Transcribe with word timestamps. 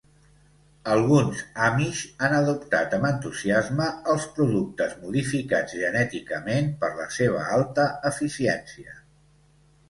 Alguns 0.93 1.41
amish 1.65 1.99
han 2.27 2.33
adoptat 2.37 2.95
amb 2.97 3.07
entusiasme 3.09 3.89
els 4.13 4.25
productes 4.39 4.95
modificats 5.03 5.77
genèticament 5.83 6.73
per 6.85 6.91
la 7.03 7.07
seva 7.19 7.45
alta 7.59 7.87
eficiència. 8.13 8.99